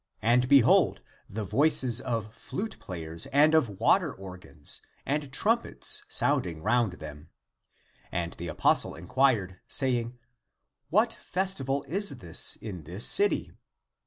[0.23, 6.93] And, behold, the voices of flute players and of water organs, and trumpets sounding round
[6.93, 7.29] them.
[8.11, 10.17] And the apostle inquired, saying,"
[10.89, 13.51] What festival is this in this city?"